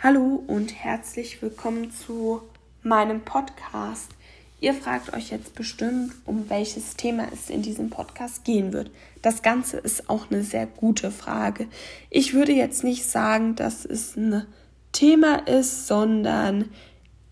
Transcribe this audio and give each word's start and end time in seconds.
Hallo 0.00 0.44
und 0.46 0.72
herzlich 0.84 1.42
willkommen 1.42 1.90
zu 1.90 2.40
meinem 2.84 3.20
Podcast. 3.22 4.12
Ihr 4.60 4.72
fragt 4.72 5.12
euch 5.12 5.30
jetzt 5.30 5.56
bestimmt, 5.56 6.12
um 6.24 6.48
welches 6.48 6.94
Thema 6.94 7.26
es 7.32 7.50
in 7.50 7.62
diesem 7.62 7.90
Podcast 7.90 8.44
gehen 8.44 8.72
wird. 8.72 8.92
Das 9.22 9.42
Ganze 9.42 9.78
ist 9.78 10.08
auch 10.08 10.30
eine 10.30 10.44
sehr 10.44 10.66
gute 10.66 11.10
Frage. 11.10 11.66
Ich 12.10 12.32
würde 12.32 12.52
jetzt 12.52 12.84
nicht 12.84 13.06
sagen, 13.06 13.56
dass 13.56 13.84
es 13.84 14.16
ein 14.16 14.46
Thema 14.92 15.48
ist, 15.48 15.88
sondern 15.88 16.66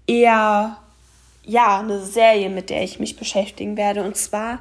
eher 0.09 0.79
ja, 1.45 1.79
eine 1.79 2.05
Serie, 2.05 2.51
mit 2.51 2.69
der 2.71 2.83
ich 2.83 2.99
mich 2.99 3.15
beschäftigen 3.15 3.77
werde. 3.77 4.03
Und 4.03 4.17
zwar 4.17 4.59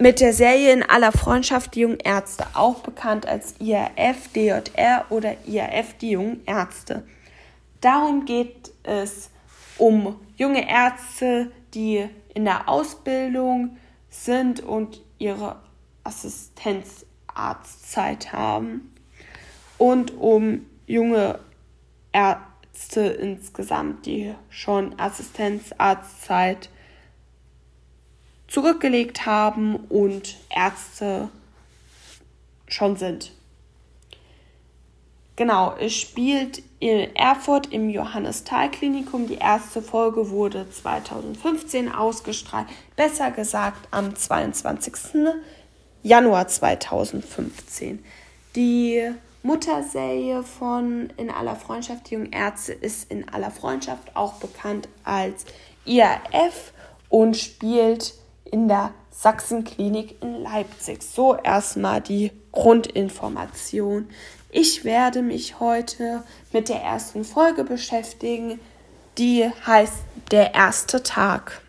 mit 0.00 0.20
der 0.20 0.32
Serie 0.32 0.72
In 0.72 0.82
aller 0.82 1.12
Freundschaft 1.12 1.74
die 1.74 1.80
jungen 1.80 2.00
Ärzte, 2.00 2.46
auch 2.54 2.80
bekannt 2.80 3.26
als 3.26 3.56
IRF, 3.60 4.28
DJR 4.34 5.04
oder 5.10 5.36
IRF 5.46 5.92
die 5.98 6.12
jungen 6.12 6.40
Ärzte. 6.46 7.06
Darum 7.82 8.24
geht 8.24 8.72
es 8.82 9.28
um 9.76 10.18
junge 10.36 10.66
Ärzte, 10.70 11.52
die 11.74 12.08
in 12.32 12.46
der 12.46 12.66
Ausbildung 12.66 13.76
sind 14.08 14.60
und 14.60 15.02
ihre 15.18 15.56
Assistenzarztzeit 16.02 18.32
haben 18.32 18.94
und 19.76 20.16
um 20.16 20.64
junge 20.86 21.40
Ärzte 22.12 23.02
insgesamt, 23.02 24.06
die 24.06 24.34
schon 24.48 24.98
Assistenzarztzeit 24.98 26.70
haben 26.70 26.79
zurückgelegt 28.50 29.24
haben 29.24 29.76
und 29.76 30.36
Ärzte 30.54 31.30
schon 32.66 32.96
sind. 32.96 33.32
Genau, 35.36 35.74
es 35.80 35.94
spielt 35.94 36.62
in 36.80 37.16
Erfurt 37.16 37.72
im 37.72 37.88
Johannes-Thal-Klinikum. 37.88 39.26
Die 39.26 39.36
erste 39.36 39.80
Folge 39.80 40.28
wurde 40.28 40.70
2015 40.70 41.90
ausgestrahlt, 41.90 42.66
besser 42.94 43.30
gesagt 43.30 43.88
am 43.90 44.14
22. 44.14 44.92
Januar 46.02 46.48
2015. 46.48 48.04
Die 48.54 49.10
Mutterserie 49.42 50.42
von 50.42 51.10
In 51.16 51.30
aller 51.30 51.56
Freundschaft 51.56 52.10
die 52.10 52.14
jungen 52.14 52.32
Ärzte 52.32 52.72
ist 52.72 53.10
In 53.10 53.28
aller 53.30 53.50
Freundschaft 53.50 54.14
auch 54.14 54.34
bekannt 54.34 54.88
als 55.04 55.46
IAF 55.86 56.72
und 57.08 57.36
spielt 57.36 58.14
in 58.50 58.68
der 58.68 58.92
Sachsenklinik 59.10 60.22
in 60.22 60.42
Leipzig. 60.42 61.02
So 61.02 61.36
erstmal 61.36 62.00
die 62.00 62.32
Grundinformation. 62.52 64.08
Ich 64.50 64.84
werde 64.84 65.22
mich 65.22 65.60
heute 65.60 66.22
mit 66.52 66.68
der 66.68 66.82
ersten 66.82 67.24
Folge 67.24 67.64
beschäftigen, 67.64 68.58
die 69.18 69.50
heißt 69.66 69.94
Der 70.30 70.54
erste 70.54 71.02
Tag. 71.02 71.60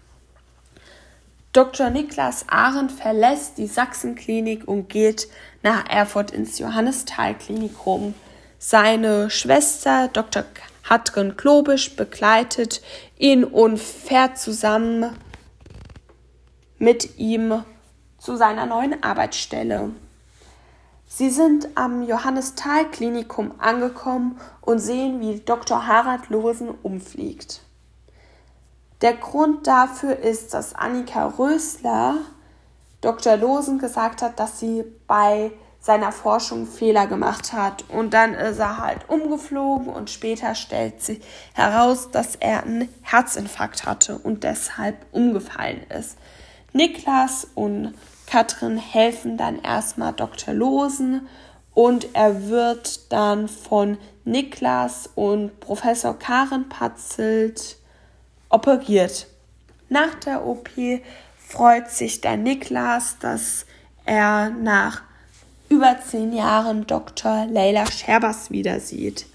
Dr. 1.53 1.89
Niklas 1.89 2.45
Arendt 2.47 2.93
verlässt 2.93 3.57
die 3.57 3.67
Sachsenklinik 3.67 4.67
und 4.67 4.87
geht 4.87 5.27
nach 5.63 5.89
Erfurt 5.89 6.31
ins 6.31 6.59
Johannisthal-Klinikum. 6.59 8.13
Seine 8.57 9.29
Schwester 9.29 10.07
Dr. 10.07 10.45
Hatrin 10.89 11.35
Klobisch 11.35 11.95
begleitet 11.95 12.81
ihn 13.17 13.43
und 13.43 13.79
fährt 13.79 14.37
zusammen 14.37 15.17
mit 16.81 17.19
ihm 17.19 17.63
zu 18.17 18.35
seiner 18.35 18.65
neuen 18.65 19.03
Arbeitsstelle. 19.03 19.91
Sie 21.07 21.29
sind 21.29 21.69
am 21.75 22.01
Johannisthal-Klinikum 22.01 23.53
angekommen 23.59 24.39
und 24.61 24.79
sehen, 24.79 25.19
wie 25.21 25.39
Dr. 25.39 25.85
Harald 25.85 26.29
Losen 26.29 26.69
umfliegt. 26.69 27.61
Der 29.02 29.13
Grund 29.13 29.67
dafür 29.67 30.17
ist, 30.17 30.53
dass 30.53 30.73
Annika 30.73 31.27
Rösler 31.27 32.15
Dr. 33.02 33.37
Losen 33.37 33.77
gesagt 33.77 34.21
hat, 34.21 34.39
dass 34.39 34.59
sie 34.59 34.83
bei 35.08 35.52
seiner 35.80 36.11
Forschung 36.11 36.67
Fehler 36.67 37.08
gemacht 37.08 37.53
hat. 37.53 37.83
Und 37.89 38.14
dann 38.14 38.33
ist 38.33 38.59
er 38.59 38.77
halt 38.77 39.08
umgeflogen 39.08 39.87
und 39.87 40.09
später 40.09 40.55
stellt 40.55 41.02
sich 41.02 41.21
heraus, 41.53 42.09
dass 42.11 42.36
er 42.36 42.64
einen 42.64 42.89
Herzinfarkt 43.02 43.86
hatte 43.86 44.17
und 44.17 44.43
deshalb 44.43 44.97
umgefallen 45.11 45.83
ist. 45.89 46.17
Niklas 46.73 47.48
und 47.55 47.93
Katrin 48.27 48.77
helfen 48.77 49.37
dann 49.37 49.61
erstmal 49.61 50.14
Dr. 50.14 50.54
Losen 50.54 51.27
und 51.73 52.09
er 52.14 52.48
wird 52.48 53.11
dann 53.11 53.48
von 53.48 53.98
Niklas 54.23 55.09
und 55.15 55.59
Professor 55.59 56.17
Karen 56.17 56.70
Patzelt 56.70 57.77
operiert. 58.49 59.27
Nach 59.89 60.15
der 60.15 60.45
OP 60.45 60.70
freut 61.37 61.89
sich 61.89 62.21
der 62.21 62.37
Niklas, 62.37 63.17
dass 63.20 63.65
er 64.05 64.49
nach 64.49 65.02
über 65.70 65.98
zehn 66.05 66.33
Jahren 66.33 66.88
Dr. 66.88 67.48
Leila 67.49 67.86
Scherbers 67.89 68.52
wieder 68.52 68.80
sieht. 68.80 69.26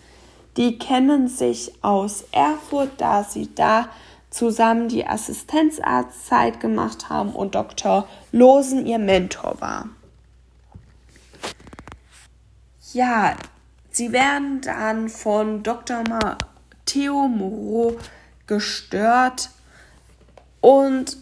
Die 0.56 0.78
kennen 0.78 1.28
sich 1.28 1.72
aus 1.82 2.24
Erfurt, 2.32 2.92
da 2.98 3.24
sie 3.24 3.54
da 3.54 3.88
zusammen 4.30 4.88
die 4.88 5.06
Assistenzarztzeit 5.06 6.60
gemacht 6.60 7.08
haben 7.08 7.30
und 7.34 7.54
Dr. 7.54 8.08
Losen 8.32 8.86
ihr 8.86 8.98
Mentor 8.98 9.60
war. 9.60 9.88
Ja, 12.92 13.36
sie 13.90 14.12
werden 14.12 14.60
dann 14.60 15.08
von 15.08 15.62
Dr. 15.62 16.02
Matteo 16.08 17.28
Moreau 17.28 17.96
gestört 18.46 19.50
und 20.60 21.16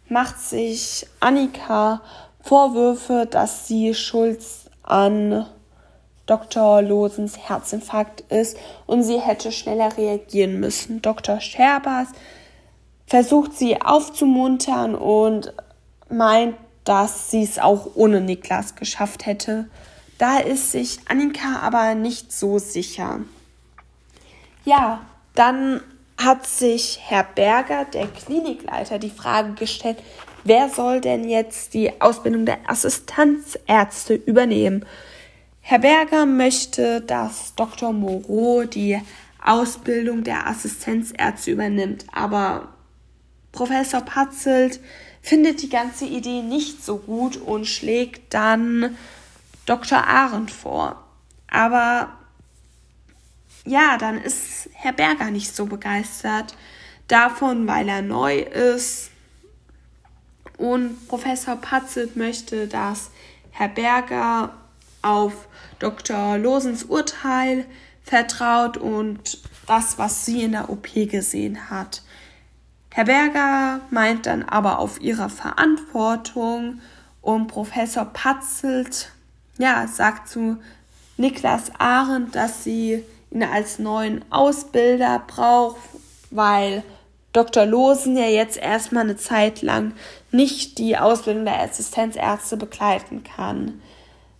macht 0.08 0.40
sich 0.40 1.06
Annika 1.20 2.02
Vorwürfe, 2.42 3.28
dass 3.30 3.68
sie 3.68 3.94
schuld 3.94 4.40
an 4.82 5.46
Dr. 6.26 6.82
Losens 6.82 7.48
Herzinfarkt 7.48 8.20
ist 8.32 8.58
und 8.86 9.02
sie 9.02 9.18
hätte 9.20 9.50
schneller 9.52 9.96
reagieren 9.96 10.60
müssen. 10.60 11.00
Dr. 11.00 11.40
Scherbers 11.40 12.08
versucht 13.06 13.54
sie 13.54 13.80
aufzumuntern 13.80 14.94
und 14.94 15.54
meint, 16.10 16.56
dass 16.84 17.30
sie 17.30 17.44
es 17.44 17.58
auch 17.58 17.92
ohne 17.94 18.20
Niklas 18.20 18.74
geschafft 18.74 19.24
hätte. 19.24 19.70
Da 20.18 20.38
ist 20.38 20.72
sich 20.72 21.00
Annika 21.08 21.60
aber 21.60 21.94
nicht 21.94 22.32
so 22.32 22.58
sicher. 22.58 23.20
Ja, 24.64 25.04
dann 25.34 25.80
hat 26.16 26.46
sich 26.46 27.00
Herr 27.02 27.24
Berger, 27.24 27.84
der 27.84 28.06
Klinikleiter, 28.06 28.98
die 28.98 29.10
Frage 29.10 29.54
gestellt, 29.54 29.98
wer 30.44 30.68
soll 30.68 31.00
denn 31.00 31.28
jetzt 31.28 31.74
die 31.74 32.00
Ausbildung 32.00 32.46
der 32.46 32.58
Assistenzärzte 32.68 34.14
übernehmen? 34.14 34.86
Herr 35.60 35.80
Berger 35.80 36.26
möchte, 36.26 37.00
dass 37.00 37.54
Dr. 37.56 37.92
Moreau 37.92 38.64
die 38.64 39.00
Ausbildung 39.42 40.22
der 40.22 40.46
Assistenzärzte 40.46 41.50
übernimmt, 41.50 42.06
aber 42.12 42.68
Professor 43.50 44.00
Patzelt 44.00 44.80
findet 45.20 45.62
die 45.62 45.68
ganze 45.68 46.04
Idee 46.04 46.42
nicht 46.42 46.84
so 46.84 46.98
gut 46.98 47.36
und 47.36 47.66
schlägt 47.66 48.34
dann 48.34 48.96
Dr. 49.66 50.06
Arendt 50.06 50.50
vor. 50.50 51.02
Aber 51.48 52.12
ja, 53.64 53.96
dann 53.96 54.18
ist 54.18 54.68
Herr 54.74 54.92
Berger 54.92 55.30
nicht 55.30 55.54
so 55.54 55.66
begeistert 55.66 56.54
davon, 57.08 57.66
weil 57.66 57.88
er 57.88 58.02
neu 58.02 58.38
ist. 58.38 59.10
Und 60.58 61.08
Professor 61.08 61.56
Patzelt 61.56 62.16
möchte, 62.16 62.68
dass 62.68 63.10
Herr 63.50 63.68
Berger 63.68 64.54
auf 65.02 65.48
Dr. 65.78 66.38
Losens 66.38 66.84
Urteil 66.84 67.66
vertraut 68.02 68.76
und 68.76 69.38
das, 69.66 69.98
was 69.98 70.24
sie 70.24 70.42
in 70.42 70.52
der 70.52 70.70
OP 70.70 70.88
gesehen 70.94 71.70
hat. 71.70 72.02
Herr 72.92 73.04
Berger 73.06 73.80
meint 73.90 74.26
dann 74.26 74.44
aber 74.44 74.78
auf 74.78 75.00
ihre 75.00 75.28
Verantwortung 75.28 76.80
und 77.22 77.48
Professor 77.48 78.04
Patzelt, 78.04 79.10
ja, 79.58 79.86
sagt 79.86 80.28
zu 80.28 80.58
Niklas 81.16 81.70
Arendt, 81.78 82.34
dass 82.34 82.64
sie 82.64 83.04
ihn 83.30 83.42
als 83.42 83.78
neuen 83.78 84.24
Ausbilder 84.30 85.22
braucht, 85.26 85.76
weil 86.30 86.82
Dr. 87.32 87.66
Losen 87.66 88.16
ja 88.16 88.26
jetzt 88.26 88.56
erstmal 88.56 89.04
eine 89.04 89.16
Zeit 89.16 89.62
lang 89.62 89.94
nicht 90.30 90.78
die 90.78 90.96
Ausbildung 90.96 91.44
der 91.44 91.60
Assistenzärzte 91.60 92.56
begleiten 92.56 93.24
kann. 93.24 93.82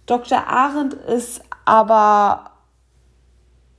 Dr. 0.07 0.47
Arendt 0.47 0.95
ist 0.95 1.43
aber 1.65 2.51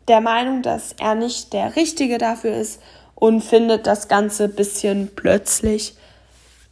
der 0.07 0.21
Meinung, 0.21 0.61
dass 0.61 0.93
er 0.99 1.15
nicht 1.15 1.53
der 1.53 1.75
Richtige 1.75 2.17
dafür 2.17 2.55
ist 2.55 2.81
und 3.15 3.41
findet 3.41 3.87
das 3.87 4.07
Ganze 4.07 4.45
ein 4.45 4.55
bisschen 4.55 5.11
plötzlich. 5.15 5.95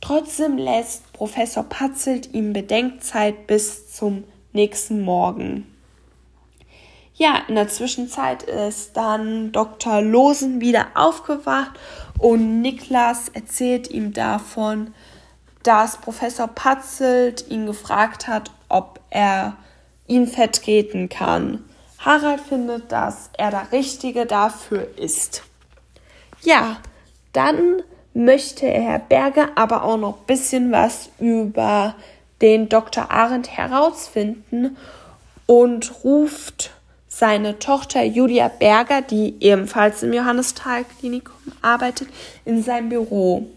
Trotzdem 0.01 0.57
lässt 0.57 1.12
Professor 1.13 1.63
Patzelt 1.63 2.33
ihm 2.33 2.51
Bedenkzeit 2.51 3.48
bis 3.48 3.94
zum 3.94 4.25
nächsten 4.54 5.02
Morgen. 5.02 5.68
Ja, 7.16 7.44
in 7.48 7.56
der 7.56 7.68
Zwischenzeit 7.68 8.44
ist 8.44 8.98
dann 8.98 9.52
Dr. 9.52 10.02
Losen 10.02 10.62
wieder 10.62 10.88
aufgewacht 10.96 11.72
und 12.18 12.62
Niklas 12.62 13.30
erzählt 13.30 13.92
ihm 13.92 14.14
davon, 14.14 14.94
dass 15.62 15.98
Professor 15.98 16.48
Patzelt 16.48 17.50
ihn 17.50 17.66
gefragt 17.66 18.28
hat, 18.28 18.52
ob 18.68 19.00
er 19.10 19.56
ihn 20.08 20.28
vertreten 20.28 21.08
kann. 21.10 21.64
Harald 22.00 22.42
findet, 22.42 22.92
dass 22.92 23.30
er 23.38 23.52
der 23.52 23.72
Richtige 23.72 24.26
dafür 24.26 24.88
ist. 24.98 25.44
Ja, 26.42 26.78
dann 27.32 27.82
möchte 28.14 28.68
Herr 28.68 29.00
Berger 29.00 29.50
aber 29.56 29.84
auch 29.84 29.98
noch 29.98 30.20
ein 30.20 30.26
bisschen 30.26 30.72
was 30.72 31.10
über 31.20 31.96
den 32.44 32.68
Dr. 32.68 33.10
Arendt 33.10 33.50
herausfinden 33.50 34.78
und 35.48 36.04
ruft 36.04 36.72
seine 37.07 37.57
Tochter 37.57 38.04
Julia 38.04 38.50
Berger, 38.50 39.01
die 39.01 39.36
ebenfalls 39.40 40.04
im 40.04 40.12
Johannisthal-Klinikum 40.12 41.54
arbeitet, 41.62 42.10
in 42.44 42.62
sein 42.62 42.90
Büro 42.90 43.48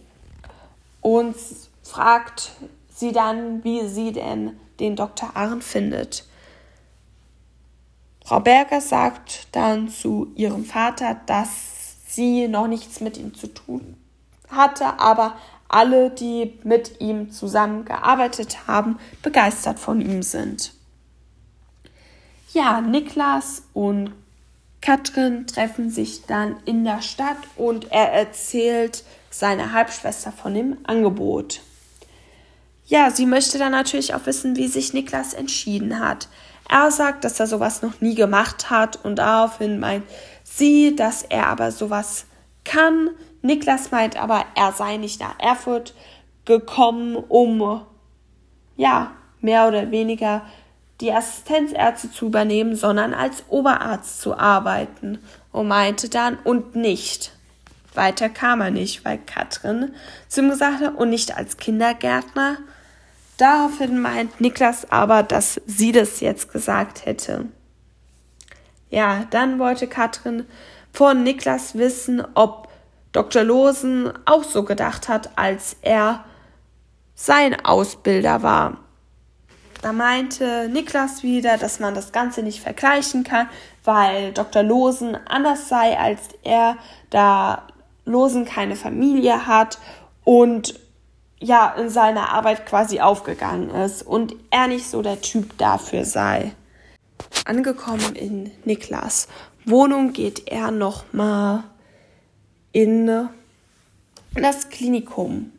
und 1.00 1.34
fragt 1.82 2.52
sie 2.94 3.10
dann, 3.10 3.64
wie 3.64 3.88
sie 3.88 4.12
denn 4.12 4.52
den 4.78 4.94
Dr. 4.94 5.30
Arendt 5.34 5.64
findet. 5.64 6.24
Frau 8.24 8.38
Berger 8.38 8.80
sagt 8.80 9.48
dann 9.50 9.88
zu 9.88 10.32
ihrem 10.36 10.64
Vater, 10.64 11.16
dass 11.26 11.48
sie 12.06 12.46
noch 12.46 12.68
nichts 12.68 13.00
mit 13.00 13.16
ihm 13.16 13.34
zu 13.34 13.48
tun 13.48 13.96
hatte, 14.48 15.00
aber 15.00 15.34
alle, 15.68 16.10
die 16.10 16.58
mit 16.62 17.00
ihm 17.00 17.30
zusammengearbeitet 17.30 18.66
haben, 18.66 18.98
begeistert 19.22 19.78
von 19.78 20.00
ihm 20.00 20.22
sind. 20.22 20.72
Ja, 22.52 22.80
Niklas 22.80 23.62
und 23.74 24.12
Katrin 24.80 25.46
treffen 25.46 25.90
sich 25.90 26.26
dann 26.26 26.56
in 26.64 26.84
der 26.84 27.02
Stadt 27.02 27.38
und 27.56 27.90
er 27.90 28.12
erzählt 28.12 29.04
seiner 29.30 29.72
Halbschwester 29.72 30.32
von 30.32 30.54
dem 30.54 30.78
Angebot. 30.84 31.60
Ja, 32.86 33.10
sie 33.10 33.26
möchte 33.26 33.58
dann 33.58 33.72
natürlich 33.72 34.14
auch 34.14 34.26
wissen, 34.26 34.56
wie 34.56 34.68
sich 34.68 34.92
Niklas 34.92 35.34
entschieden 35.34 35.98
hat. 35.98 36.28
Er 36.68 36.90
sagt, 36.90 37.24
dass 37.24 37.40
er 37.40 37.46
sowas 37.46 37.82
noch 37.82 38.00
nie 38.00 38.14
gemacht 38.14 38.70
hat 38.70 39.04
und 39.04 39.16
daraufhin 39.16 39.78
meint 39.80 40.04
sie, 40.44 40.94
dass 40.94 41.22
er 41.22 41.48
aber 41.48 41.72
sowas 41.72 42.26
kann. 42.64 43.10
Niklas 43.46 43.90
meint 43.90 44.16
aber, 44.16 44.44
er 44.54 44.72
sei 44.72 44.96
nicht 44.96 45.20
nach 45.20 45.38
Erfurt 45.38 45.94
gekommen, 46.44 47.16
um 47.16 47.82
ja, 48.76 49.12
mehr 49.40 49.68
oder 49.68 49.90
weniger 49.90 50.42
die 51.00 51.12
Assistenzärzte 51.12 52.10
zu 52.10 52.26
übernehmen, 52.26 52.74
sondern 52.76 53.14
als 53.14 53.44
Oberarzt 53.48 54.20
zu 54.20 54.36
arbeiten 54.38 55.18
und 55.52 55.68
meinte 55.68 56.08
dann 56.08 56.38
und 56.44 56.74
nicht. 56.74 57.32
Weiter 57.94 58.28
kam 58.28 58.60
er 58.60 58.70
nicht, 58.70 59.04
weil 59.04 59.18
Katrin 59.18 59.94
zu 60.28 60.42
ihm 60.42 60.50
gesagt 60.50 60.82
hat 60.82 60.94
und 60.96 61.10
nicht 61.10 61.36
als 61.36 61.56
Kindergärtner, 61.56 62.58
Daraufhin 63.36 64.00
meint 64.00 64.40
Niklas 64.40 64.90
aber, 64.90 65.22
dass 65.22 65.60
sie 65.66 65.92
das 65.92 66.20
jetzt 66.20 66.52
gesagt 66.52 67.04
hätte. 67.04 67.46
Ja, 68.88 69.26
dann 69.30 69.58
wollte 69.58 69.86
Katrin 69.88 70.46
von 70.92 71.22
Niklas 71.22 71.74
wissen, 71.74 72.22
ob 72.34 72.65
Dr. 73.12 73.44
Losen 73.44 74.12
auch 74.24 74.44
so 74.44 74.64
gedacht 74.64 75.08
hat, 75.08 75.30
als 75.36 75.76
er 75.82 76.24
sein 77.14 77.64
Ausbilder 77.64 78.42
war. 78.42 78.78
Da 79.82 79.92
meinte 79.92 80.68
Niklas 80.68 81.22
wieder, 81.22 81.58
dass 81.58 81.80
man 81.80 81.94
das 81.94 82.12
Ganze 82.12 82.42
nicht 82.42 82.60
vergleichen 82.60 83.24
kann, 83.24 83.48
weil 83.84 84.32
Dr. 84.32 84.62
Losen 84.62 85.16
anders 85.26 85.68
sei 85.68 85.98
als 85.98 86.20
er, 86.42 86.76
da 87.10 87.66
Losen 88.04 88.44
keine 88.44 88.76
Familie 88.76 89.46
hat 89.46 89.78
und 90.24 90.78
ja 91.38 91.74
in 91.74 91.90
seiner 91.90 92.30
Arbeit 92.30 92.66
quasi 92.66 93.00
aufgegangen 93.00 93.70
ist 93.70 94.02
und 94.02 94.34
er 94.50 94.68
nicht 94.68 94.88
so 94.88 95.02
der 95.02 95.20
Typ 95.20 95.56
dafür 95.58 96.04
sei. 96.04 96.52
Angekommen 97.44 98.14
in 98.14 98.50
Niklas 98.64 99.28
Wohnung 99.68 100.12
geht 100.12 100.46
er 100.46 100.70
noch 100.70 101.12
mal 101.12 101.64
in 102.76 103.30
das 104.34 104.68
Klinikum. 104.68 105.50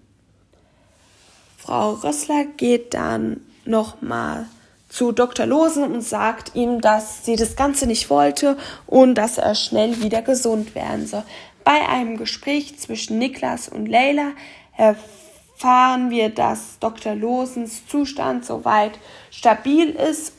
Frau 1.58 1.94
Rössler 1.94 2.46
geht 2.46 2.94
dann 2.94 3.42
noch 3.66 4.04
mal 4.04 4.46
zu 4.88 5.12
Dr. 5.14 5.48
Losen 5.48 5.84
und 5.84 6.02
sagt 6.02 6.54
ihm, 6.54 6.80
dass 6.80 7.26
sie 7.26 7.36
das 7.36 7.56
Ganze 7.56 7.88
nicht 7.88 8.12
wollte 8.12 8.56
und 8.86 9.16
dass 9.16 9.40
er 9.40 9.56
schnell 9.56 10.00
wieder 10.04 10.22
gesund 10.22 10.76
werden 10.76 11.08
soll. 11.08 11.24
Bei 11.64 11.90
einem 11.90 12.18
Gespräch 12.18 12.78
zwischen 12.78 13.18
Niklas 13.18 13.68
und 13.68 13.88
Leila 13.88 14.34
erfahren 14.78 16.12
wir, 16.12 16.30
dass 16.30 16.78
Dr. 16.80 17.16
Losens 17.16 17.88
Zustand 17.88 18.46
soweit 18.46 18.92
stabil 19.32 19.90
ist 19.90 20.34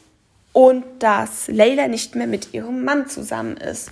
und 0.52 0.84
dass 1.00 1.48
Leila 1.48 1.88
nicht 1.88 2.14
mehr 2.14 2.28
mit 2.28 2.54
ihrem 2.54 2.84
Mann 2.84 3.08
zusammen 3.08 3.56
ist. 3.56 3.90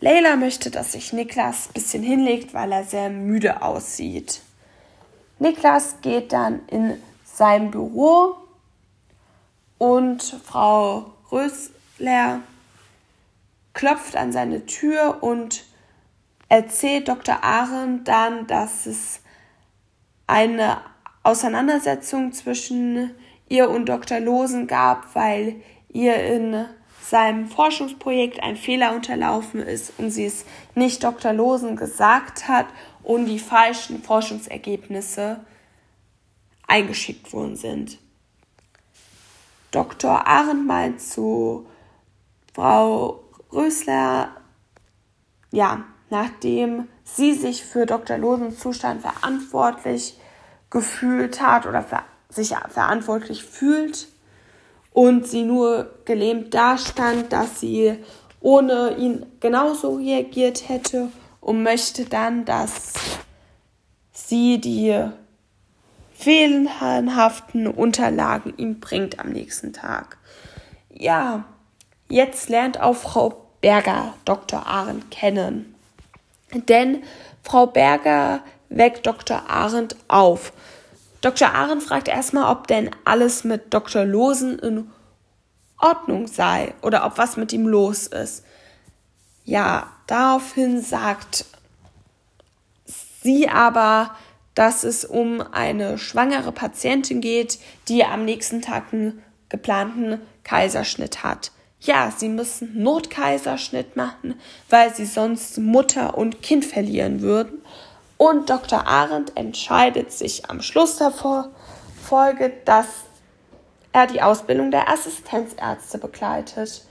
Leila 0.00 0.36
möchte, 0.36 0.70
dass 0.70 0.92
sich 0.92 1.12
Niklas 1.12 1.68
ein 1.68 1.72
bisschen 1.74 2.02
hinlegt, 2.02 2.54
weil 2.54 2.70
er 2.70 2.84
sehr 2.84 3.10
müde 3.10 3.62
aussieht. 3.62 4.42
Niklas 5.38 6.00
geht 6.02 6.32
dann 6.32 6.60
in 6.68 7.02
sein 7.24 7.70
Büro 7.70 8.36
und 9.78 10.22
Frau 10.44 11.12
Rösler 11.30 12.40
klopft 13.74 14.16
an 14.16 14.32
seine 14.32 14.66
Tür 14.66 15.18
und 15.22 15.64
erzählt 16.48 17.08
Dr. 17.08 17.44
Ahren 17.44 18.04
dann, 18.04 18.46
dass 18.46 18.86
es 18.86 19.20
eine 20.26 20.78
Auseinandersetzung 21.22 22.32
zwischen 22.32 23.14
ihr 23.48 23.70
und 23.70 23.86
Dr. 23.86 24.20
Losen 24.20 24.66
gab, 24.66 25.14
weil 25.14 25.56
ihr 25.88 26.16
in 26.24 26.66
seinem 27.08 27.48
Forschungsprojekt 27.48 28.42
ein 28.42 28.56
Fehler 28.56 28.94
unterlaufen 28.94 29.60
ist 29.60 29.92
und 29.98 30.10
sie 30.10 30.26
es 30.26 30.44
nicht 30.74 31.02
Dr. 31.02 31.32
Losen 31.32 31.76
gesagt 31.76 32.48
hat 32.48 32.66
und 33.02 33.26
die 33.26 33.38
falschen 33.38 34.02
Forschungsergebnisse 34.02 35.40
eingeschickt 36.66 37.32
worden 37.32 37.56
sind. 37.56 37.98
Dr. 39.70 40.26
Arendt 40.26 40.66
meint 40.66 41.00
zu 41.00 41.66
Frau 42.54 43.20
Rösler, 43.52 44.36
ja, 45.50 45.84
nachdem 46.10 46.88
sie 47.04 47.34
sich 47.34 47.64
für 47.64 47.86
Dr. 47.86 48.18
Losens 48.18 48.58
Zustand 48.58 49.02
verantwortlich 49.02 50.18
gefühlt 50.70 51.40
hat 51.40 51.66
oder 51.66 51.84
sich 52.28 52.54
verantwortlich 52.68 53.44
fühlt 53.44 54.08
und 54.92 55.26
sie 55.26 55.42
nur 55.42 55.90
gelähmt 56.04 56.54
dastand, 56.54 57.32
dass 57.32 57.60
sie 57.60 57.98
ohne 58.40 58.96
ihn 58.96 59.26
genauso 59.40 59.96
reagiert 59.96 60.68
hätte 60.68 61.08
und 61.40 61.62
möchte 61.62 62.04
dann, 62.04 62.44
dass 62.44 62.94
sie 64.12 64.60
die 64.60 65.08
fehlenhaften 66.14 67.68
Unterlagen 67.68 68.52
ihm 68.56 68.80
bringt 68.80 69.20
am 69.20 69.30
nächsten 69.30 69.72
Tag. 69.72 70.18
Ja, 70.90 71.44
jetzt 72.08 72.48
lernt 72.48 72.80
auch 72.80 72.96
Frau 72.96 73.46
Berger 73.60 74.14
Dr. 74.24 74.66
Arendt 74.66 75.10
kennen. 75.10 75.74
Denn 76.52 77.02
Frau 77.42 77.66
Berger 77.66 78.40
weckt 78.68 79.06
Dr. 79.06 79.48
Arendt 79.48 79.96
auf. 80.08 80.52
Dr. 81.20 81.52
Arendt 81.54 81.82
fragt 81.82 82.08
erstmal, 82.08 82.52
ob 82.52 82.66
denn 82.66 82.90
alles 83.04 83.44
mit 83.44 83.74
Dr. 83.74 84.04
Losen 84.04 84.58
in 84.58 84.90
Ordnung 85.78 86.26
sei 86.26 86.74
oder 86.82 87.04
ob 87.06 87.18
was 87.18 87.36
mit 87.36 87.52
ihm 87.52 87.66
los 87.66 88.06
ist. 88.06 88.44
Ja, 89.44 89.90
daraufhin 90.06 90.82
sagt 90.82 91.44
sie 92.84 93.48
aber, 93.48 94.14
dass 94.54 94.84
es 94.84 95.04
um 95.04 95.40
eine 95.40 95.98
schwangere 95.98 96.52
Patientin 96.52 97.20
geht, 97.20 97.58
die 97.88 98.04
am 98.04 98.24
nächsten 98.24 98.62
Tag 98.62 98.92
einen 98.92 99.22
geplanten 99.48 100.20
Kaiserschnitt 100.44 101.22
hat 101.22 101.52
ja, 101.80 102.12
sie 102.16 102.28
müssen 102.28 102.82
Notkaiserschnitt 102.82 103.96
machen, 103.96 104.34
weil 104.68 104.94
sie 104.94 105.06
sonst 105.06 105.58
Mutter 105.58 106.18
und 106.18 106.42
Kind 106.42 106.64
verlieren 106.64 107.20
würden. 107.20 107.62
Und 108.18 108.50
Dr. 108.50 108.86
Arendt 108.86 109.36
entscheidet 109.36 110.12
sich 110.12 110.50
am 110.50 110.60
Schluss 110.60 110.96
der 110.96 111.12
Folge, 111.12 112.52
dass 112.64 112.86
er 113.92 114.08
die 114.08 114.20
Ausbildung 114.20 114.70
der 114.70 114.90
Assistenzärzte 114.90 115.98
begleitet. 115.98 116.82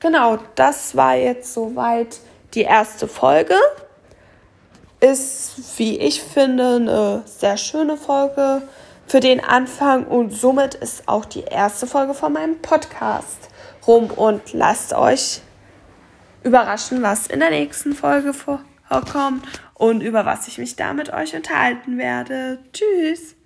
Genau, 0.00 0.38
das 0.56 0.96
war 0.96 1.14
jetzt 1.14 1.54
soweit 1.54 2.18
die 2.54 2.62
erste 2.62 3.06
Folge. 3.06 3.54
Ist, 4.98 5.78
wie 5.78 5.98
ich 5.98 6.22
finde, 6.22 6.76
eine 6.76 7.22
sehr 7.26 7.56
schöne 7.56 7.96
Folge 7.96 8.62
für 9.06 9.20
den 9.20 9.42
Anfang 9.42 10.06
und 10.06 10.30
somit 10.32 10.74
ist 10.74 11.08
auch 11.08 11.24
die 11.24 11.42
erste 11.42 11.86
Folge 11.86 12.14
von 12.14 12.32
meinem 12.32 12.60
Podcast 12.60 13.48
rum 13.86 14.10
und 14.10 14.52
lasst 14.52 14.94
euch 14.94 15.40
überraschen, 16.42 17.02
was 17.02 17.26
in 17.26 17.40
der 17.40 17.50
nächsten 17.50 17.94
Folge 17.94 18.32
vorkommt 18.92 19.46
und 19.74 20.02
über 20.02 20.26
was 20.26 20.48
ich 20.48 20.58
mich 20.58 20.76
da 20.76 20.92
mit 20.92 21.12
euch 21.12 21.34
unterhalten 21.34 21.98
werde. 21.98 22.58
Tschüss! 22.72 23.36